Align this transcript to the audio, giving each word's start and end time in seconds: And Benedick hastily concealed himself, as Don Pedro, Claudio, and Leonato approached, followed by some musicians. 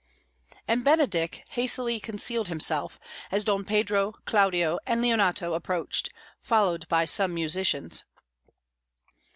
And 0.67 0.83
Benedick 0.83 1.43
hastily 1.49 1.99
concealed 1.99 2.47
himself, 2.47 2.99
as 3.31 3.43
Don 3.43 3.63
Pedro, 3.63 4.13
Claudio, 4.25 4.79
and 4.87 4.99
Leonato 4.99 5.53
approached, 5.53 6.09
followed 6.39 6.87
by 6.87 7.05
some 7.05 7.35
musicians. 7.35 8.03